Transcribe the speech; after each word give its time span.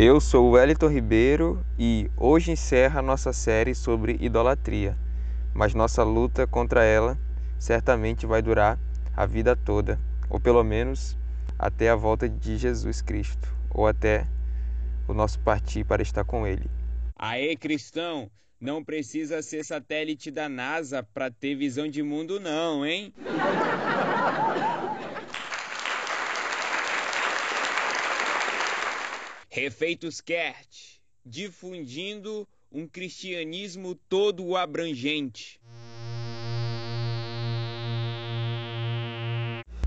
Eu 0.00 0.20
sou 0.20 0.46
o 0.46 0.50
Wellington 0.50 0.86
Ribeiro 0.86 1.66
e 1.76 2.08
hoje 2.16 2.52
encerra 2.52 3.02
nossa 3.02 3.32
série 3.32 3.74
sobre 3.74 4.16
idolatria, 4.20 4.96
mas 5.52 5.74
nossa 5.74 6.04
luta 6.04 6.46
contra 6.46 6.84
ela 6.84 7.18
certamente 7.58 8.24
vai 8.24 8.40
durar 8.40 8.78
a 9.16 9.26
vida 9.26 9.56
toda, 9.56 9.98
ou 10.30 10.38
pelo 10.38 10.62
menos 10.62 11.18
até 11.58 11.90
a 11.90 11.96
volta 11.96 12.28
de 12.28 12.56
Jesus 12.56 13.02
Cristo, 13.02 13.52
ou 13.68 13.88
até 13.88 14.24
o 15.08 15.12
nosso 15.12 15.40
partir 15.40 15.82
para 15.82 16.00
estar 16.00 16.22
com 16.22 16.46
Ele. 16.46 16.70
Aê, 17.18 17.56
cristão! 17.56 18.30
Não 18.60 18.84
precisa 18.84 19.42
ser 19.42 19.64
satélite 19.64 20.30
da 20.30 20.48
NASA 20.48 21.02
para 21.02 21.28
ter 21.28 21.56
visão 21.56 21.88
de 21.88 22.04
mundo, 22.04 22.38
não, 22.38 22.86
hein? 22.86 23.12
Refeitos 29.50 30.20
Kert, 30.20 31.00
difundindo 31.24 32.46
um 32.70 32.86
cristianismo 32.86 33.94
todo 33.94 34.54
abrangente. 34.54 35.58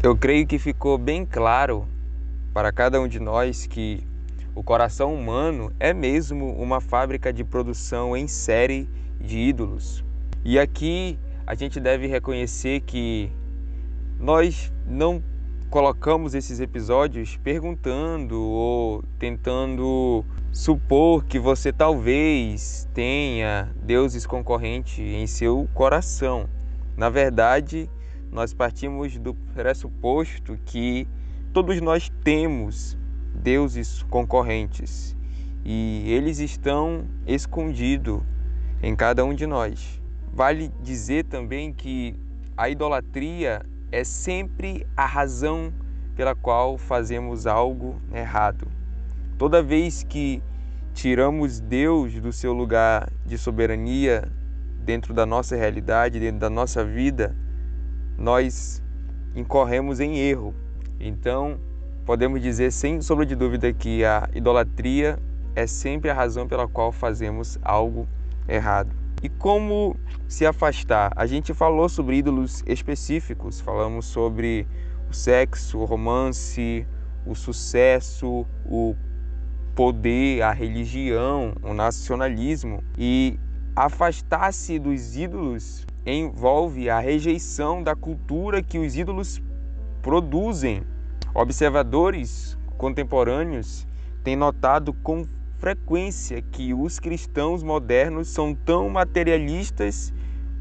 Eu 0.01 0.17
creio 0.17 0.47
que 0.47 0.57
ficou 0.57 0.97
bem 0.97 1.23
claro 1.23 1.87
para 2.51 2.71
cada 2.71 2.99
um 2.99 3.07
de 3.07 3.19
nós 3.19 3.67
que 3.67 4.03
o 4.55 4.63
coração 4.63 5.13
humano 5.13 5.71
é 5.79 5.93
mesmo 5.93 6.51
uma 6.55 6.81
fábrica 6.81 7.31
de 7.31 7.43
produção 7.43 8.17
em 8.17 8.27
série 8.27 8.89
de 9.19 9.37
ídolos. 9.37 10.03
E 10.43 10.57
aqui 10.57 11.19
a 11.45 11.53
gente 11.53 11.79
deve 11.79 12.07
reconhecer 12.07 12.81
que 12.81 13.31
nós 14.19 14.73
não 14.87 15.23
colocamos 15.71 16.35
esses 16.35 16.59
episódios 16.59 17.37
perguntando 17.37 18.37
ou 18.41 19.01
tentando 19.17 20.25
supor 20.51 21.23
que 21.23 21.39
você 21.39 21.71
talvez 21.71 22.89
tenha 22.93 23.73
deuses 23.81 24.25
concorrentes 24.25 24.99
em 24.99 25.25
seu 25.25 25.69
coração. 25.73 26.49
Na 26.97 27.09
verdade, 27.09 27.89
nós 28.29 28.53
partimos 28.53 29.17
do 29.17 29.33
pressuposto 29.33 30.59
que 30.65 31.07
todos 31.53 31.79
nós 31.79 32.11
temos 32.21 32.97
deuses 33.33 34.03
concorrentes 34.03 35.15
e 35.63 36.03
eles 36.11 36.39
estão 36.39 37.05
escondidos 37.25 38.21
em 38.83 38.93
cada 38.93 39.23
um 39.23 39.33
de 39.33 39.47
nós. 39.47 40.01
Vale 40.33 40.69
dizer 40.83 41.23
também 41.23 41.71
que 41.71 42.13
a 42.57 42.67
idolatria 42.67 43.65
é 43.91 44.03
sempre 44.03 44.87
a 44.95 45.05
razão 45.05 45.73
pela 46.15 46.33
qual 46.33 46.77
fazemos 46.77 47.45
algo 47.45 48.01
errado. 48.13 48.67
Toda 49.37 49.61
vez 49.61 50.03
que 50.03 50.41
tiramos 50.93 51.59
Deus 51.59 52.13
do 52.19 52.31
seu 52.31 52.53
lugar 52.53 53.11
de 53.25 53.37
soberania 53.37 54.31
dentro 54.83 55.13
da 55.13 55.25
nossa 55.25 55.55
realidade, 55.55 56.19
dentro 56.19 56.39
da 56.39 56.49
nossa 56.49 56.85
vida, 56.85 57.35
nós 58.17 58.81
incorremos 59.35 59.99
em 59.99 60.17
erro. 60.17 60.53
Então, 60.99 61.59
podemos 62.05 62.41
dizer 62.41 62.71
sem 62.71 63.01
sombra 63.01 63.25
de 63.25 63.35
dúvida 63.35 63.73
que 63.73 64.05
a 64.05 64.29
idolatria 64.33 65.17
é 65.55 65.67
sempre 65.67 66.09
a 66.09 66.13
razão 66.13 66.47
pela 66.47 66.67
qual 66.67 66.91
fazemos 66.91 67.57
algo 67.61 68.07
errado. 68.47 69.00
E 69.23 69.29
como 69.29 69.95
se 70.27 70.45
afastar? 70.45 71.11
A 71.15 71.27
gente 71.27 71.53
falou 71.53 71.87
sobre 71.87 72.17
ídolos 72.17 72.63
específicos, 72.65 73.61
falamos 73.61 74.05
sobre 74.05 74.67
o 75.07 75.13
sexo, 75.13 75.77
o 75.77 75.85
romance, 75.85 76.87
o 77.25 77.35
sucesso, 77.35 78.47
o 78.65 78.95
poder, 79.75 80.41
a 80.41 80.51
religião, 80.51 81.53
o 81.61 81.71
nacionalismo. 81.71 82.83
E 82.97 83.39
afastar-se 83.75 84.79
dos 84.79 85.15
ídolos 85.15 85.85
envolve 86.03 86.89
a 86.89 86.99
rejeição 86.99 87.83
da 87.83 87.95
cultura 87.95 88.63
que 88.63 88.79
os 88.79 88.95
ídolos 88.95 89.39
produzem. 90.01 90.83
Observadores 91.35 92.57
contemporâneos 92.75 93.87
têm 94.23 94.35
notado 94.35 94.91
com 94.93 95.25
frequência 95.61 96.41
que 96.41 96.73
os 96.73 96.99
cristãos 96.99 97.61
modernos 97.61 98.29
são 98.29 98.55
tão 98.55 98.89
materialistas 98.89 100.11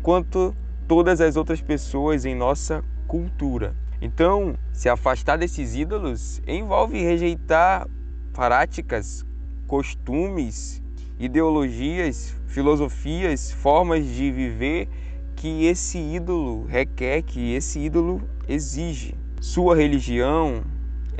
quanto 0.02 0.54
todas 0.86 1.22
as 1.22 1.36
outras 1.36 1.62
pessoas 1.62 2.26
em 2.26 2.34
nossa 2.34 2.84
cultura. 3.08 3.74
Então, 4.02 4.54
se 4.74 4.90
afastar 4.90 5.38
desses 5.38 5.74
ídolos 5.74 6.42
envolve 6.46 7.02
rejeitar 7.02 7.88
práticas, 8.34 9.24
costumes, 9.66 10.82
ideologias, 11.18 12.36
filosofias, 12.46 13.50
formas 13.50 14.04
de 14.04 14.30
viver 14.30 14.86
que 15.34 15.64
esse 15.64 15.96
ídolo 15.96 16.66
requer, 16.66 17.22
que 17.22 17.54
esse 17.54 17.78
ídolo 17.78 18.20
exige. 18.46 19.14
Sua 19.40 19.74
religião, 19.74 20.62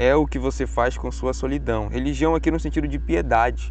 é 0.00 0.16
o 0.16 0.26
que 0.26 0.38
você 0.38 0.66
faz 0.66 0.96
com 0.96 1.12
sua 1.12 1.34
solidão. 1.34 1.88
Religião 1.88 2.34
aqui 2.34 2.50
no 2.50 2.58
sentido 2.58 2.88
de 2.88 2.98
piedade. 2.98 3.70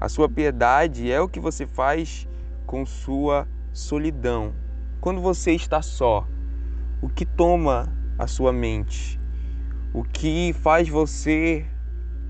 A 0.00 0.08
sua 0.08 0.28
piedade 0.28 1.08
é 1.08 1.20
o 1.20 1.28
que 1.28 1.38
você 1.38 1.68
faz 1.68 2.28
com 2.66 2.84
sua 2.84 3.46
solidão. 3.72 4.52
Quando 5.00 5.20
você 5.20 5.52
está 5.52 5.80
só, 5.80 6.26
o 7.00 7.08
que 7.08 7.24
toma 7.24 7.96
a 8.18 8.26
sua 8.26 8.52
mente? 8.52 9.20
O 9.94 10.02
que 10.02 10.52
faz 10.52 10.88
você 10.88 11.64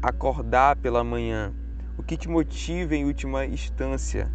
acordar 0.03 0.77
pela 0.77 1.03
manhã? 1.03 1.55
O 1.97 2.03
que 2.03 2.19
te 2.19 2.29
motiva 2.29 2.95
em 2.95 3.07
última 3.07 3.47
instância? 3.47 4.31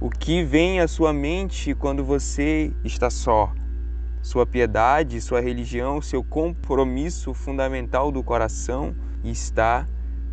O 0.00 0.10
que 0.10 0.42
vem 0.42 0.80
à 0.80 0.88
sua 0.88 1.12
mente 1.12 1.72
quando 1.72 2.04
você 2.04 2.72
está 2.82 3.10
só? 3.10 3.52
Sua 4.22 4.46
piedade, 4.46 5.20
sua 5.20 5.40
religião, 5.40 6.02
seu 6.02 6.22
compromisso 6.22 7.32
fundamental 7.32 8.10
do 8.10 8.22
coração 8.22 8.94
está 9.22 9.86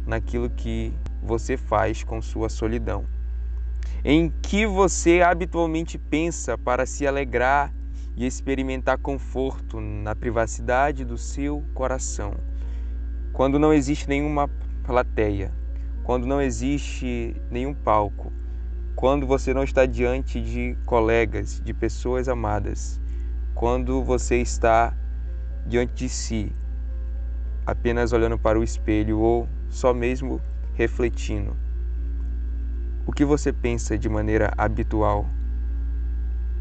naquilo 0.06 0.50
que 0.50 0.94
você 1.22 1.57
faz 1.57 2.03
com 2.03 2.22
sua 2.22 2.50
solidão. 2.50 3.06
Em 4.03 4.31
que 4.41 4.66
você 4.66 5.22
habitualmente 5.22 5.97
pensa 5.97 6.57
para 6.57 6.85
se 6.85 7.07
alegrar 7.07 7.73
e 8.16 8.25
experimentar 8.25 8.97
conforto 8.97 9.79
na 9.79 10.16
privacidade 10.16 11.03
do 11.03 11.17
seu 11.17 11.63
coração. 11.73 12.35
Quando 13.34 13.59
não 13.59 13.73
existe 13.73 14.07
nenhuma 14.07 14.50
plateia, 14.84 15.52
quando 16.03 16.25
não 16.25 16.41
existe 16.41 17.35
nenhum 17.50 17.73
palco, 17.73 18.31
quando 18.96 19.28
você 19.28 19.53
não 19.53 19.63
está 19.63 19.85
diante 19.85 20.40
de 20.40 20.78
colegas, 20.85 21.59
de 21.63 21.73
pessoas 21.73 22.29
amadas 22.29 23.02
quando 23.56 24.04
você 24.04 24.42
está 24.42 24.94
diante 25.66 25.94
de 25.94 26.10
si, 26.10 26.54
apenas 27.66 28.12
olhando 28.12 28.38
para 28.38 28.60
o 28.60 28.64
espelho 28.64 29.18
ou 29.20 29.48
só 29.70 29.94
mesmo 29.94 30.42
refletindo. 30.74 31.56
O 33.08 33.14
que 33.14 33.24
você 33.24 33.54
pensa 33.54 33.98
de 33.98 34.10
maneira 34.10 34.52
habitual 34.58 35.26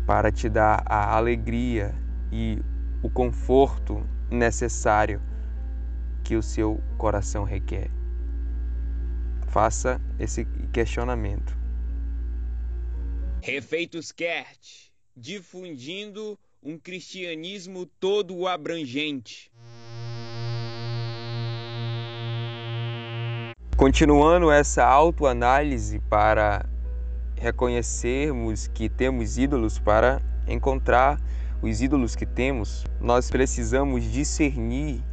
para 0.06 0.30
te 0.30 0.48
dar 0.48 0.84
a 0.86 1.16
alegria 1.16 1.92
e 2.30 2.62
o 3.02 3.10
conforto 3.10 4.06
necessário 4.30 5.20
que 6.22 6.36
o 6.36 6.42
seu 6.42 6.80
coração 6.96 7.42
requer? 7.42 7.90
Faça 9.48 10.00
esse 10.18 10.44
questionamento. 10.72 11.58
Refeitos 13.42 14.12
Kert, 14.12 14.90
difundindo 15.16 16.38
um 16.66 16.78
cristianismo 16.78 17.84
todo 17.84 18.46
abrangente. 18.46 19.52
Continuando 23.76 24.50
essa 24.50 24.82
autoanálise 24.82 26.00
para 26.08 26.64
reconhecermos 27.36 28.66
que 28.66 28.88
temos 28.88 29.36
ídolos, 29.36 29.78
para 29.78 30.22
encontrar 30.48 31.20
os 31.60 31.82
ídolos 31.82 32.16
que 32.16 32.24
temos, 32.24 32.86
nós 32.98 33.30
precisamos 33.30 34.02
discernir 34.10 35.04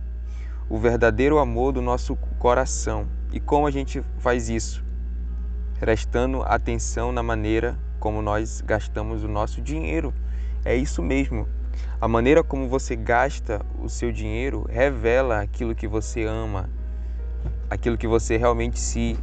o 0.69 0.77
verdadeiro 0.77 1.37
amor 1.37 1.73
do 1.73 1.81
nosso 1.81 2.15
coração. 2.39 3.09
E 3.33 3.41
como 3.41 3.67
a 3.67 3.71
gente 3.71 4.01
faz 4.19 4.47
isso? 4.47 4.85
Prestando 5.81 6.43
atenção 6.43 7.11
na 7.11 7.21
maneira 7.21 7.77
como 7.99 8.21
nós 8.21 8.61
gastamos 8.61 9.21
o 9.25 9.27
nosso 9.27 9.61
dinheiro 9.61 10.13
é 10.63 10.75
isso 10.75 11.01
mesmo. 11.01 11.47
A 11.99 12.07
maneira 12.07 12.43
como 12.43 12.67
você 12.67 12.95
gasta 12.95 13.63
o 13.81 13.87
seu 13.89 14.11
dinheiro 14.11 14.65
revela 14.69 15.41
aquilo 15.41 15.75
que 15.75 15.87
você 15.87 16.23
ama, 16.25 16.69
aquilo 17.69 17.97
que 17.97 18.07
você 18.07 18.37
realmente 18.37 18.79
se 18.79 19.17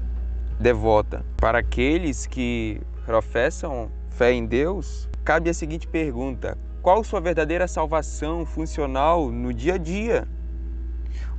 devota. 0.58 1.24
Para 1.36 1.58
aqueles 1.58 2.26
que 2.26 2.80
professam 3.04 3.90
fé 4.10 4.32
em 4.32 4.46
Deus, 4.46 5.08
cabe 5.24 5.50
a 5.50 5.54
seguinte 5.54 5.86
pergunta: 5.86 6.56
qual 6.82 7.02
sua 7.04 7.20
verdadeira 7.20 7.68
salvação 7.68 8.44
funcional 8.46 9.30
no 9.30 9.52
dia 9.52 9.74
a 9.74 9.78
dia? 9.78 10.26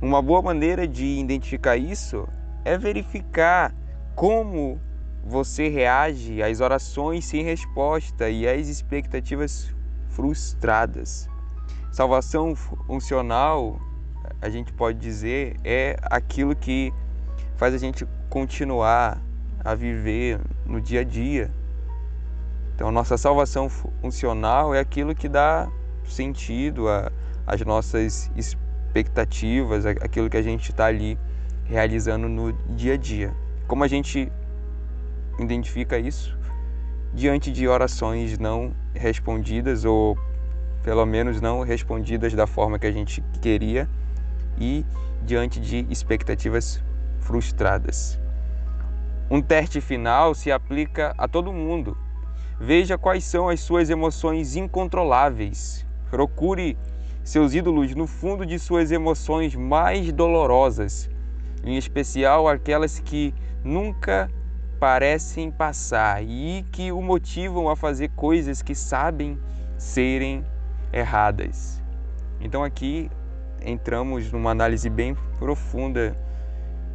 Uma 0.00 0.22
boa 0.22 0.42
maneira 0.42 0.86
de 0.86 1.04
identificar 1.04 1.76
isso 1.76 2.26
é 2.64 2.76
verificar 2.76 3.74
como 4.14 4.80
você 5.24 5.68
reage 5.68 6.42
às 6.42 6.60
orações 6.60 7.24
sem 7.24 7.42
resposta 7.42 8.28
e 8.30 8.48
às 8.48 8.68
expectativas 8.68 9.74
frustradas. 10.10 11.28
Salvação 11.90 12.54
funcional, 12.54 13.80
a 14.40 14.48
gente 14.48 14.72
pode 14.72 14.98
dizer, 14.98 15.56
é 15.64 15.96
aquilo 16.02 16.54
que 16.54 16.92
faz 17.56 17.74
a 17.74 17.78
gente 17.78 18.06
continuar 18.28 19.20
a 19.64 19.74
viver 19.74 20.40
no 20.64 20.80
dia 20.80 21.00
a 21.00 21.04
dia. 21.04 21.50
Então, 22.74 22.90
nossa 22.90 23.18
salvação 23.18 23.68
funcional 23.68 24.74
é 24.74 24.80
aquilo 24.80 25.14
que 25.14 25.28
dá 25.28 25.68
sentido 26.04 26.86
às 27.46 27.60
nossas 27.62 28.30
expectativas, 28.36 29.84
aquilo 29.84 30.30
que 30.30 30.36
a 30.36 30.42
gente 30.42 30.70
está 30.70 30.86
ali 30.86 31.18
realizando 31.64 32.28
no 32.28 32.52
dia 32.74 32.94
a 32.94 32.96
dia. 32.96 33.34
Como 33.66 33.84
a 33.84 33.88
gente 33.88 34.32
identifica 35.38 35.98
isso? 35.98 36.36
Diante 37.12 37.52
de 37.52 37.68
orações 37.68 38.38
não 38.38 38.72
respondidas 39.00 39.84
ou 39.84 40.16
pelo 40.82 41.04
menos 41.06 41.40
não 41.40 41.62
respondidas 41.62 42.34
da 42.34 42.46
forma 42.46 42.78
que 42.78 42.86
a 42.86 42.92
gente 42.92 43.22
queria 43.40 43.88
e 44.58 44.84
diante 45.24 45.58
de 45.58 45.86
expectativas 45.90 46.82
frustradas. 47.20 48.18
Um 49.30 49.40
teste 49.40 49.80
final 49.80 50.34
se 50.34 50.52
aplica 50.52 51.14
a 51.16 51.26
todo 51.26 51.52
mundo. 51.52 51.96
Veja 52.60 52.98
quais 52.98 53.24
são 53.24 53.48
as 53.48 53.60
suas 53.60 53.88
emoções 53.88 54.54
incontroláveis. 54.54 55.86
Procure 56.10 56.76
seus 57.24 57.54
ídolos 57.54 57.94
no 57.94 58.06
fundo 58.06 58.44
de 58.44 58.58
suas 58.58 58.90
emoções 58.90 59.54
mais 59.54 60.12
dolorosas, 60.12 61.08
em 61.64 61.76
especial 61.76 62.48
aquelas 62.48 62.98
que 62.98 63.32
nunca 63.62 64.30
parecem 64.80 65.50
passar 65.50 66.24
e 66.24 66.64
que 66.72 66.90
o 66.90 67.02
motivam 67.02 67.68
a 67.68 67.76
fazer 67.76 68.08
coisas 68.16 68.62
que 68.62 68.74
sabem 68.74 69.38
serem 69.76 70.42
erradas. 70.90 71.82
Então 72.40 72.64
aqui 72.64 73.10
entramos 73.60 74.32
numa 74.32 74.50
análise 74.50 74.88
bem 74.88 75.14
profunda 75.38 76.16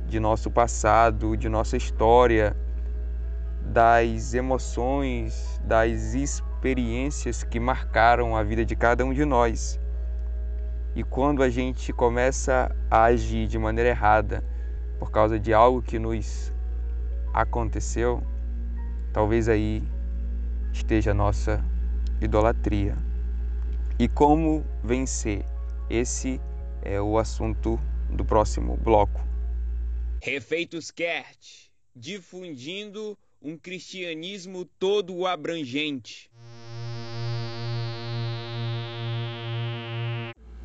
de 0.07 0.19
nosso 0.19 0.49
passado, 0.49 1.37
de 1.37 1.47
nossa 1.47 1.77
história, 1.77 2.57
das 3.61 4.33
emoções, 4.33 5.61
das 5.63 6.15
experiências 6.15 7.43
que 7.43 7.59
marcaram 7.59 8.35
a 8.35 8.41
vida 8.41 8.65
de 8.65 8.75
cada 8.75 9.05
um 9.05 9.13
de 9.13 9.25
nós. 9.25 9.79
E 10.95 11.03
quando 11.03 11.43
a 11.43 11.49
gente 11.49 11.93
começa 11.93 12.75
a 12.89 13.03
agir 13.03 13.47
de 13.47 13.59
maneira 13.59 13.91
errada 13.91 14.43
por 14.97 15.11
causa 15.11 15.39
de 15.39 15.53
algo 15.53 15.83
que 15.83 15.99
nos 15.99 16.54
aconteceu, 17.35 18.23
talvez 19.11 19.49
aí 19.49 19.83
esteja 20.71 21.11
a 21.11 21.13
nossa 21.13 21.61
idolatria. 22.21 22.97
E 23.99 24.07
como 24.07 24.65
vencer? 24.81 25.43
Esse 25.89 26.39
é 26.81 27.01
o 27.01 27.17
assunto 27.17 27.77
do 28.09 28.23
próximo 28.23 28.77
bloco. 28.77 29.21
Refeitos 30.21 30.89
Kert, 30.91 31.69
difundindo 31.93 33.17
um 33.41 33.57
cristianismo 33.57 34.63
todo 34.79 35.25
abrangente. 35.25 36.31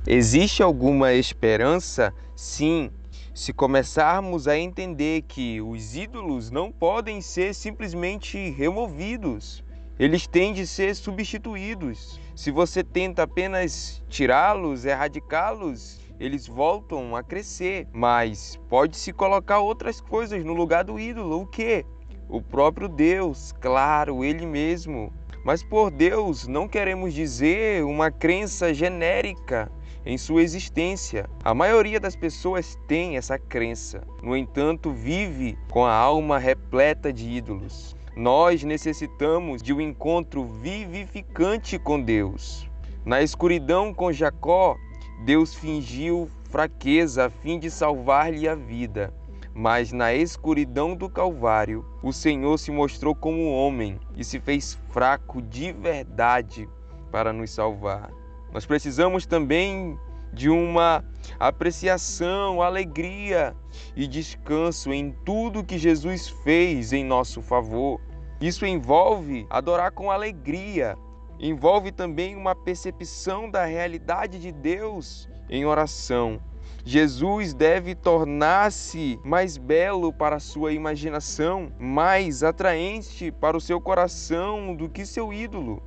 Existe 0.06 0.62
alguma 0.62 1.12
esperança? 1.12 2.14
Sim, 2.36 2.90
se 3.34 3.52
começarmos 3.52 4.48
a 4.48 4.58
entender 4.58 5.22
que 5.22 5.60
os 5.60 5.96
ídolos 5.96 6.50
não 6.50 6.70
podem 6.70 7.20
ser 7.20 7.54
simplesmente 7.54 8.50
removidos, 8.50 9.64
eles 9.98 10.26
têm 10.26 10.52
de 10.52 10.66
ser 10.66 10.94
substituídos. 10.96 12.18
Se 12.34 12.50
você 12.50 12.82
tenta 12.82 13.24
apenas 13.24 14.02
tirá-los, 14.08 14.86
erradicá-los, 14.86 16.00
eles 16.18 16.46
voltam 16.46 17.14
a 17.14 17.22
crescer. 17.22 17.86
Mas 17.92 18.58
pode-se 18.68 19.12
colocar 19.12 19.58
outras 19.58 20.00
coisas 20.00 20.42
no 20.44 20.54
lugar 20.54 20.84
do 20.84 20.98
ídolo. 20.98 21.42
O 21.42 21.46
que? 21.46 21.84
O 22.28 22.40
próprio 22.40 22.88
Deus, 22.88 23.52
claro, 23.60 24.24
Ele 24.24 24.46
mesmo. 24.46 25.12
Mas 25.44 25.62
por 25.62 25.90
Deus 25.90 26.46
não 26.46 26.68
queremos 26.68 27.12
dizer 27.12 27.84
uma 27.84 28.10
crença 28.10 28.72
genérica 28.72 29.70
em 30.04 30.16
sua 30.16 30.42
existência. 30.42 31.28
A 31.44 31.54
maioria 31.54 32.00
das 32.00 32.16
pessoas 32.16 32.78
tem 32.86 33.16
essa 33.16 33.38
crença, 33.38 34.02
no 34.22 34.36
entanto, 34.36 34.90
vive 34.90 35.58
com 35.70 35.84
a 35.84 35.94
alma 35.94 36.38
repleta 36.38 37.12
de 37.12 37.28
ídolos. 37.28 37.96
Nós 38.16 38.62
necessitamos 38.64 39.62
de 39.62 39.72
um 39.72 39.80
encontro 39.80 40.44
vivificante 40.44 41.78
com 41.78 42.00
Deus. 42.00 42.68
Na 43.04 43.22
escuridão 43.22 43.94
com 43.94 44.12
Jacó, 44.12 44.76
Deus 45.24 45.54
fingiu 45.54 46.28
fraqueza 46.50 47.26
a 47.26 47.30
fim 47.30 47.58
de 47.58 47.70
salvar-lhe 47.70 48.48
a 48.48 48.54
vida. 48.54 49.14
Mas 49.54 49.92
na 49.92 50.14
escuridão 50.14 50.94
do 50.94 51.08
Calvário, 51.08 51.84
o 52.02 52.12
Senhor 52.12 52.58
se 52.58 52.70
mostrou 52.70 53.14
como 53.14 53.52
homem 53.52 53.98
e 54.16 54.24
se 54.24 54.38
fez 54.40 54.78
fraco 54.90 55.42
de 55.42 55.72
verdade 55.72 56.68
para 57.10 57.32
nos 57.32 57.50
salvar. 57.50 58.19
Nós 58.52 58.66
precisamos 58.66 59.26
também 59.26 59.98
de 60.32 60.48
uma 60.48 61.04
apreciação, 61.38 62.62
alegria 62.62 63.54
e 63.96 64.06
descanso 64.06 64.92
em 64.92 65.12
tudo 65.24 65.64
que 65.64 65.78
Jesus 65.78 66.28
fez 66.28 66.92
em 66.92 67.04
nosso 67.04 67.42
favor. 67.42 68.00
Isso 68.40 68.64
envolve 68.64 69.46
adorar 69.50 69.92
com 69.92 70.10
alegria, 70.10 70.96
envolve 71.38 71.92
também 71.92 72.36
uma 72.36 72.54
percepção 72.54 73.50
da 73.50 73.64
realidade 73.64 74.38
de 74.38 74.52
Deus 74.52 75.28
em 75.48 75.64
oração. 75.64 76.40
Jesus 76.84 77.52
deve 77.52 77.94
tornar-se 77.94 79.20
mais 79.22 79.58
belo 79.58 80.12
para 80.12 80.36
a 80.36 80.40
sua 80.40 80.72
imaginação, 80.72 81.70
mais 81.78 82.42
atraente 82.42 83.30
para 83.30 83.56
o 83.56 83.60
seu 83.60 83.80
coração 83.80 84.74
do 84.74 84.88
que 84.88 85.04
seu 85.04 85.32
ídolo. 85.32 85.82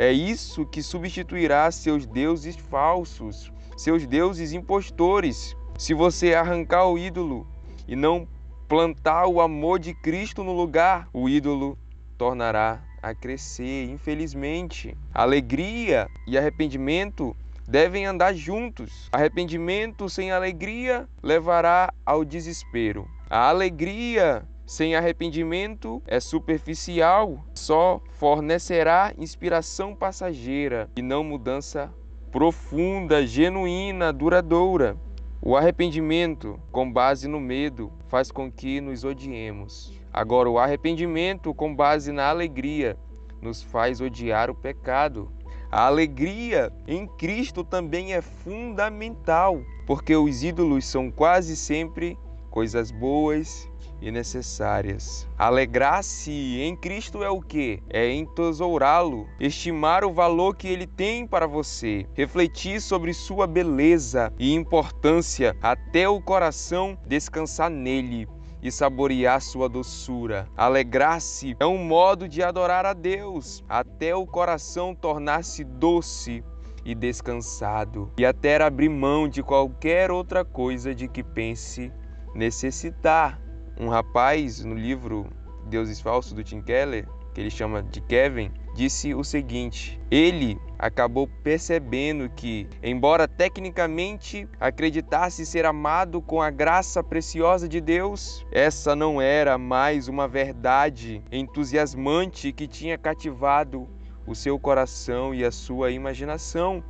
É 0.00 0.10
isso 0.10 0.64
que 0.64 0.82
substituirá 0.82 1.70
seus 1.70 2.06
deuses 2.06 2.56
falsos, 2.56 3.52
seus 3.76 4.06
deuses 4.06 4.54
impostores. 4.54 5.54
Se 5.76 5.92
você 5.92 6.32
arrancar 6.32 6.86
o 6.86 6.96
ídolo 6.96 7.46
e 7.86 7.94
não 7.94 8.26
plantar 8.66 9.26
o 9.26 9.42
amor 9.42 9.78
de 9.78 9.92
Cristo 9.92 10.42
no 10.42 10.54
lugar, 10.54 11.06
o 11.12 11.28
ídolo 11.28 11.76
tornará 12.16 12.82
a 13.02 13.14
crescer. 13.14 13.90
Infelizmente, 13.90 14.96
alegria 15.12 16.08
e 16.26 16.38
arrependimento 16.38 17.36
devem 17.68 18.06
andar 18.06 18.32
juntos. 18.32 19.10
Arrependimento 19.12 20.08
sem 20.08 20.32
alegria 20.32 21.06
levará 21.22 21.92
ao 22.06 22.24
desespero. 22.24 23.06
A 23.28 23.50
alegria 23.50 24.48
sem 24.70 24.94
arrependimento 24.94 26.00
é 26.06 26.20
superficial, 26.20 27.44
só 27.52 28.00
fornecerá 28.12 29.12
inspiração 29.18 29.96
passageira 29.96 30.88
e 30.94 31.02
não 31.02 31.24
mudança 31.24 31.92
profunda, 32.30 33.26
genuína, 33.26 34.12
duradoura. 34.12 34.96
O 35.42 35.56
arrependimento, 35.56 36.56
com 36.70 36.88
base 36.88 37.26
no 37.26 37.40
medo, 37.40 37.92
faz 38.06 38.30
com 38.30 38.48
que 38.48 38.80
nos 38.80 39.02
odiemos. 39.02 39.92
Agora, 40.12 40.48
o 40.48 40.56
arrependimento, 40.56 41.52
com 41.52 41.74
base 41.74 42.12
na 42.12 42.28
alegria, 42.28 42.96
nos 43.42 43.60
faz 43.60 44.00
odiar 44.00 44.50
o 44.50 44.54
pecado. 44.54 45.32
A 45.68 45.86
alegria 45.86 46.72
em 46.86 47.08
Cristo 47.08 47.64
também 47.64 48.14
é 48.14 48.22
fundamental, 48.22 49.62
porque 49.84 50.14
os 50.14 50.44
ídolos 50.44 50.84
são 50.84 51.10
quase 51.10 51.56
sempre 51.56 52.16
coisas 52.50 52.90
boas 52.90 53.70
e 54.02 54.10
necessárias. 54.10 55.28
Alegrar-se 55.38 56.30
em 56.60 56.74
Cristo 56.74 57.22
é 57.22 57.30
o 57.30 57.40
que? 57.40 57.82
É 57.88 58.12
entesourá-lo, 58.12 59.28
estimar 59.38 60.04
o 60.04 60.12
valor 60.12 60.56
que 60.56 60.68
ele 60.68 60.86
tem 60.86 61.26
para 61.26 61.46
você, 61.46 62.06
refletir 62.14 62.80
sobre 62.80 63.12
sua 63.12 63.46
beleza 63.46 64.32
e 64.38 64.54
importância 64.54 65.56
até 65.62 66.08
o 66.08 66.20
coração 66.20 66.98
descansar 67.06 67.70
nele 67.70 68.26
e 68.62 68.70
saborear 68.70 69.40
sua 69.40 69.68
doçura. 69.68 70.46
Alegrar-se 70.56 71.56
é 71.58 71.66
um 71.66 71.78
modo 71.78 72.28
de 72.28 72.42
adorar 72.42 72.84
a 72.84 72.92
Deus, 72.92 73.64
até 73.68 74.14
o 74.14 74.26
coração 74.26 74.94
tornar-se 74.94 75.64
doce 75.64 76.44
e 76.84 76.94
descansado, 76.94 78.10
e 78.18 78.24
até 78.24 78.62
abrir 78.62 78.88
mão 78.88 79.28
de 79.28 79.42
qualquer 79.42 80.10
outra 80.10 80.44
coisa 80.44 80.94
de 80.94 81.08
que 81.08 81.22
pense 81.22 81.92
necessitar. 82.34 83.40
Um 83.78 83.88
rapaz 83.88 84.64
no 84.64 84.74
livro 84.74 85.26
Deuses 85.66 86.00
Falsos 86.00 86.32
do 86.32 86.44
Tim 86.44 86.60
Keller, 86.60 87.08
que 87.32 87.40
ele 87.40 87.50
chama 87.50 87.82
de 87.82 88.00
Kevin, 88.00 88.50
disse 88.74 89.14
o 89.14 89.24
seguinte: 89.24 90.00
ele 90.10 90.58
acabou 90.78 91.28
percebendo 91.42 92.28
que, 92.28 92.68
embora 92.82 93.28
tecnicamente 93.28 94.48
acreditasse 94.58 95.44
ser 95.46 95.64
amado 95.64 96.20
com 96.20 96.40
a 96.40 96.50
graça 96.50 97.02
preciosa 97.02 97.68
de 97.68 97.80
Deus, 97.80 98.44
essa 98.50 98.96
não 98.96 99.20
era 99.20 99.56
mais 99.58 100.08
uma 100.08 100.26
verdade 100.26 101.22
entusiasmante 101.30 102.52
que 102.52 102.66
tinha 102.66 102.98
cativado 102.98 103.88
o 104.26 104.34
seu 104.34 104.58
coração 104.58 105.34
e 105.34 105.44
a 105.44 105.50
sua 105.50 105.90
imaginação. 105.90 106.82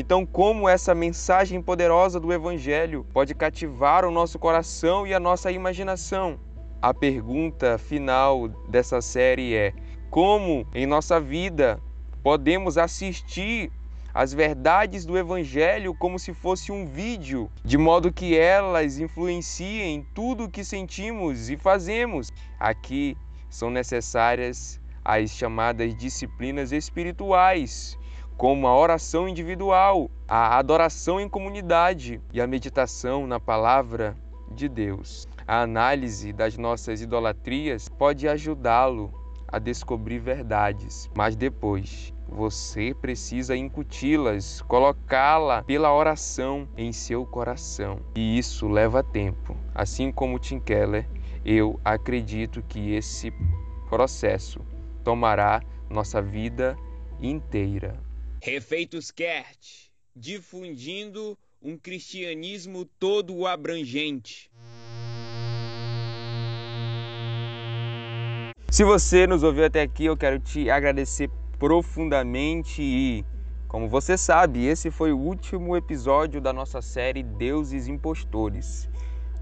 Então, 0.00 0.24
como 0.24 0.68
essa 0.68 0.94
mensagem 0.94 1.60
poderosa 1.60 2.20
do 2.20 2.32
Evangelho 2.32 3.04
pode 3.12 3.34
cativar 3.34 4.04
o 4.04 4.12
nosso 4.12 4.38
coração 4.38 5.04
e 5.04 5.12
a 5.12 5.18
nossa 5.18 5.50
imaginação? 5.50 6.38
A 6.80 6.94
pergunta 6.94 7.76
final 7.78 8.46
dessa 8.68 9.00
série 9.00 9.56
é: 9.56 9.74
como 10.08 10.64
em 10.72 10.86
nossa 10.86 11.20
vida 11.20 11.80
podemos 12.22 12.78
assistir 12.78 13.72
as 14.14 14.32
verdades 14.32 15.04
do 15.04 15.18
Evangelho 15.18 15.92
como 15.92 16.16
se 16.16 16.32
fosse 16.32 16.70
um 16.70 16.86
vídeo, 16.86 17.50
de 17.64 17.76
modo 17.76 18.12
que 18.12 18.38
elas 18.38 19.00
influenciem 19.00 20.06
tudo 20.14 20.44
o 20.44 20.48
que 20.48 20.62
sentimos 20.62 21.50
e 21.50 21.56
fazemos. 21.56 22.30
Aqui 22.60 23.16
são 23.50 23.68
necessárias 23.68 24.80
as 25.04 25.30
chamadas 25.30 25.92
disciplinas 25.96 26.70
espirituais, 26.70 27.97
como 28.38 28.68
a 28.68 28.78
oração 28.78 29.28
individual, 29.28 30.08
a 30.28 30.56
adoração 30.58 31.20
em 31.20 31.28
comunidade 31.28 32.22
e 32.32 32.40
a 32.40 32.46
meditação 32.46 33.26
na 33.26 33.40
palavra 33.40 34.16
de 34.52 34.68
Deus. 34.68 35.26
A 35.44 35.62
análise 35.62 36.32
das 36.32 36.56
nossas 36.56 37.02
idolatrias 37.02 37.88
pode 37.88 38.28
ajudá-lo 38.28 39.12
a 39.48 39.58
descobrir 39.58 40.20
verdades, 40.20 41.10
mas 41.16 41.34
depois 41.34 42.14
você 42.28 42.94
precisa 42.94 43.56
incuti-las, 43.56 44.62
colocá-la 44.62 45.64
pela 45.64 45.92
oração 45.92 46.68
em 46.76 46.92
seu 46.92 47.26
coração. 47.26 47.98
E 48.14 48.38
isso 48.38 48.68
leva 48.68 49.02
tempo. 49.02 49.56
Assim 49.74 50.12
como 50.12 50.38
Tim 50.38 50.60
Keller, 50.60 51.08
eu 51.44 51.80
acredito 51.84 52.62
que 52.62 52.94
esse 52.94 53.32
processo 53.88 54.60
tomará 55.02 55.60
nossa 55.90 56.22
vida 56.22 56.78
inteira. 57.20 58.07
Refeitos 58.40 59.10
Kert, 59.10 59.90
difundindo 60.14 61.36
um 61.60 61.76
cristianismo 61.76 62.84
todo 62.84 63.44
abrangente. 63.46 64.48
Se 68.70 68.84
você 68.84 69.26
nos 69.26 69.42
ouviu 69.42 69.64
até 69.64 69.82
aqui, 69.82 70.04
eu 70.04 70.16
quero 70.16 70.38
te 70.38 70.70
agradecer 70.70 71.28
profundamente 71.58 72.80
e, 72.80 73.24
como 73.66 73.88
você 73.88 74.16
sabe, 74.16 74.66
esse 74.66 74.88
foi 74.88 75.12
o 75.12 75.18
último 75.18 75.76
episódio 75.76 76.40
da 76.40 76.52
nossa 76.52 76.80
série 76.80 77.24
Deuses 77.24 77.88
Impostores. 77.88 78.88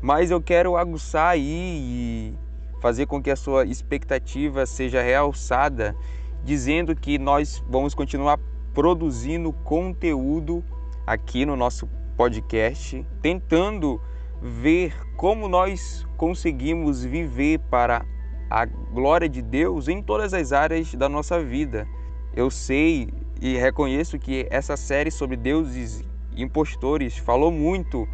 Mas 0.01 0.31
eu 0.31 0.41
quero 0.41 0.75
aguçar 0.75 1.33
aí 1.33 1.43
e 1.43 2.35
fazer 2.81 3.05
com 3.05 3.23
que 3.23 3.31
a 3.31 3.37
sua 3.37 3.67
expectativa 3.67 4.65
seja 4.65 5.03
realçada, 5.03 5.95
dizendo 6.43 6.97
que 6.97 7.19
nós 7.19 7.63
vamos 7.69 7.95
continuar 7.95 8.39
produzindo 8.77 9.55
conteúdo 9.55 10.63
aqui 11.07 11.47
no 11.47 11.57
nosso 11.57 11.89
podcast, 12.15 13.07
tentando 13.23 13.99
ver 14.43 14.95
como 15.17 15.49
nós 15.49 16.07
conseguimos 16.19 17.03
viver 17.03 17.59
para 17.71 18.05
a 18.51 18.67
glória 18.67 19.31
de 19.31 19.41
Deus 19.41 19.89
em 19.89 20.03
todas 20.03 20.35
as 20.35 20.53
áreas 20.53 20.95
da 20.95 21.09
nossa 21.09 21.43
vida. 21.43 21.89
Eu 22.35 22.51
sei 22.51 23.09
e 23.41 23.57
reconheço 23.57 24.19
que 24.19 24.47
essa 24.51 24.77
série 24.77 25.11
sobre 25.11 25.39
deuses 25.39 26.05
impostores 26.37 27.17
falou 27.17 27.51
muito 27.51 28.07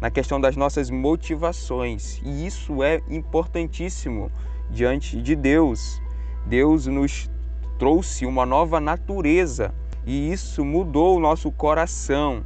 na 0.00 0.10
questão 0.10 0.40
das 0.40 0.56
nossas 0.56 0.88
motivações, 0.88 2.18
e 2.24 2.46
isso 2.46 2.82
é 2.82 3.02
importantíssimo 3.10 4.32
diante 4.70 5.20
de 5.20 5.36
Deus. 5.36 6.00
Deus 6.46 6.86
nos 6.86 7.30
trouxe 7.78 8.24
uma 8.24 8.46
nova 8.46 8.80
natureza 8.80 9.74
e 10.08 10.32
isso 10.32 10.64
mudou 10.64 11.18
o 11.18 11.20
nosso 11.20 11.52
coração, 11.52 12.42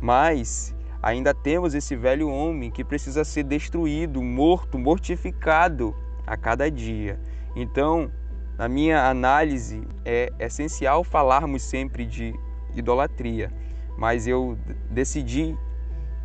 mas 0.00 0.74
ainda 1.00 1.32
temos 1.32 1.72
esse 1.72 1.94
velho 1.94 2.28
homem 2.28 2.72
que 2.72 2.82
precisa 2.82 3.22
ser 3.22 3.44
destruído, 3.44 4.20
morto, 4.20 4.76
mortificado 4.76 5.94
a 6.26 6.36
cada 6.36 6.68
dia. 6.68 7.20
Então, 7.54 8.10
na 8.58 8.68
minha 8.68 9.08
análise, 9.08 9.86
é 10.04 10.32
essencial 10.40 11.04
falarmos 11.04 11.62
sempre 11.62 12.04
de 12.04 12.34
idolatria, 12.74 13.48
mas 13.96 14.26
eu 14.26 14.58
decidi 14.90 15.56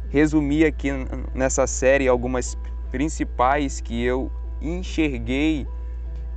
resumir 0.10 0.66
aqui 0.66 0.90
nessa 1.36 1.68
série 1.68 2.08
algumas 2.08 2.58
principais 2.90 3.80
que 3.80 4.04
eu 4.04 4.32
enxerguei 4.60 5.68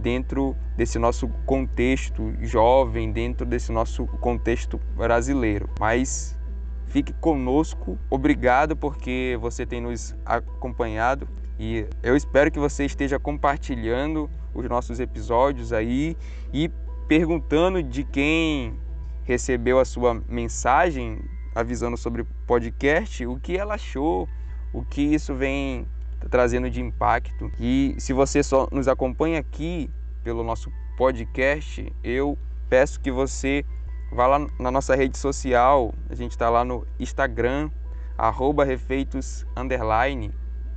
dentro 0.03 0.57
desse 0.77 0.99
nosso 0.99 1.29
contexto 1.47 2.35
jovem, 2.41 3.13
dentro 3.13 3.47
desse 3.47 3.71
nosso 3.71 4.07
contexto 4.21 4.79
brasileiro. 4.97 5.71
Mas 5.79 6.39
fique 6.87 7.13
conosco, 7.15 7.97
obrigado 8.11 8.77
porque 8.77 9.39
você 9.41 9.65
tem 9.65 9.81
nos 9.81 10.15
acompanhado 10.27 11.29
e 11.59 11.87
eu 12.03 12.17
espero 12.17 12.51
que 12.51 12.59
você 12.59 12.85
esteja 12.85 13.19
compartilhando 13.19 14.29
os 14.53 14.69
nossos 14.69 14.99
episódios 15.01 15.73
aí 15.73 16.17
e 16.53 16.69
perguntando 17.07 17.83
de 17.83 18.05
quem 18.05 18.79
recebeu 19.25 19.79
a 19.79 19.85
sua 19.85 20.21
mensagem 20.29 21.21
avisando 21.55 21.97
sobre 21.97 22.25
podcast, 22.47 23.25
o 23.27 23.39
que 23.39 23.57
ela 23.57 23.75
achou, 23.75 24.29
o 24.73 24.83
que 24.83 25.03
isso 25.03 25.35
vem 25.35 25.87
trazendo 26.31 26.71
de 26.71 26.81
impacto. 26.81 27.51
E 27.59 27.95
se 27.99 28.13
você 28.13 28.43
só 28.43 28.69
nos 28.71 28.89
acompanha 28.89 29.41
aqui 29.41 29.91
pelo 30.23 30.43
nosso 30.43 30.71
podcast, 30.97 31.93
eu 32.03 32.39
peço 32.69 33.01
que 33.01 33.11
você 33.11 33.65
vá 34.13 34.27
lá 34.27 34.47
na 34.59 34.71
nossa 34.71 34.95
rede 34.95 35.19
social, 35.19 35.93
a 36.09 36.15
gente 36.15 36.33
está 36.33 36.51
lá 36.51 36.65
no 36.65 36.87
Instagram, 36.99 37.71
arroba 38.17 38.65
refeitos, 38.65 39.47
underline, 39.57 40.33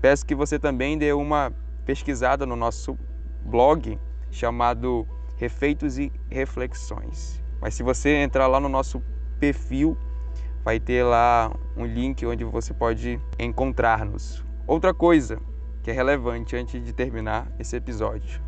Peço 0.05 0.23
que 0.23 0.35
você 0.35 0.59
também 0.59 0.99
dê 0.99 1.13
uma 1.13 1.51
pesquisada 1.83 2.45
no 2.45 2.55
nosso 2.55 2.95
blog 3.43 3.99
chamado 4.29 5.07
Refeitos 5.35 5.97
e 5.97 6.11
Reflexões. 6.29 7.41
Mas 7.59 7.73
se 7.73 7.81
você 7.81 8.17
entrar 8.17 8.45
lá 8.45 8.59
no 8.59 8.69
nosso 8.69 9.01
perfil, 9.39 9.97
vai 10.63 10.79
ter 10.79 11.01
lá 11.01 11.51
um 11.75 11.87
link 11.87 12.23
onde 12.23 12.43
você 12.43 12.71
pode 12.71 13.19
encontrar-nos. 13.39 14.44
Outra 14.67 14.93
coisa 14.95 15.39
que 15.83 15.91
é 15.91 15.93
relevante 15.93 16.55
antes 16.55 16.83
de 16.83 16.91
terminar 16.91 17.47
esse 17.59 17.75
episódio. 17.75 18.41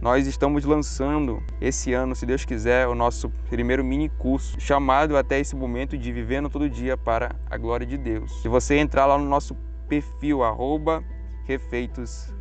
Nós 0.00 0.26
estamos 0.26 0.64
lançando 0.64 1.40
esse 1.60 1.92
ano, 1.92 2.16
se 2.16 2.26
Deus 2.26 2.44
quiser, 2.44 2.88
o 2.88 2.94
nosso 2.96 3.30
primeiro 3.48 3.84
mini 3.84 4.08
curso, 4.08 4.60
chamado 4.60 5.16
até 5.16 5.38
esse 5.38 5.54
momento 5.54 5.96
de 5.96 6.12
Vivendo 6.12 6.50
Todo 6.50 6.68
Dia 6.68 6.96
para 6.96 7.36
a 7.48 7.56
Glória 7.56 7.86
de 7.86 7.96
Deus. 7.96 8.42
Se 8.42 8.48
você 8.48 8.76
entrar 8.76 9.06
lá 9.06 9.16
no 9.16 9.24
nosso 9.24 9.54
perfil 9.88 10.42
arroba 10.42 11.04
refeitos 11.44 12.34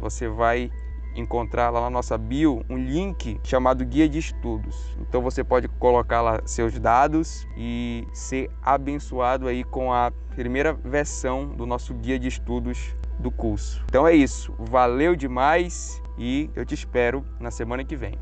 você 0.00 0.28
vai 0.28 0.70
encontrar 1.16 1.70
lá 1.70 1.80
na 1.80 1.90
nossa 1.90 2.16
bio 2.18 2.62
um 2.68 2.76
link 2.76 3.40
chamado 3.42 3.84
guia 3.84 4.08
de 4.08 4.18
estudos. 4.18 4.96
Então 5.00 5.22
você 5.22 5.42
pode 5.42 5.68
colocar 5.68 6.20
lá 6.20 6.40
seus 6.44 6.78
dados 6.78 7.46
e 7.56 8.06
ser 8.12 8.50
abençoado 8.62 9.48
aí 9.48 9.64
com 9.64 9.92
a 9.92 10.12
primeira 10.34 10.72
versão 10.72 11.48
do 11.48 11.66
nosso 11.66 11.94
guia 11.94 12.18
de 12.18 12.28
estudos 12.28 12.94
do 13.18 13.30
curso. 13.30 13.82
Então 13.88 14.06
é 14.06 14.14
isso. 14.14 14.54
Valeu 14.58 15.16
demais 15.16 16.02
e 16.18 16.50
eu 16.54 16.64
te 16.64 16.74
espero 16.74 17.24
na 17.40 17.50
semana 17.50 17.84
que 17.84 17.96
vem. 17.96 18.14